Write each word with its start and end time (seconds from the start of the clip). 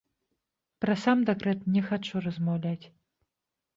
Пра 0.85 0.95
сам 1.01 1.21
дэкрэт 1.29 1.61
не 1.75 1.81
хачу 1.91 2.25
размаўляць. 2.29 2.85